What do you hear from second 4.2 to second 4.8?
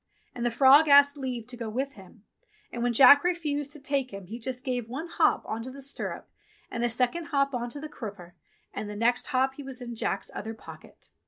he just